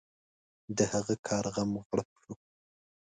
د 0.77 0.79
هغه 0.91 1.15
کار 1.27 1.45
غم 1.55 1.71
غړپ 1.87 2.09
شو. 2.21 2.33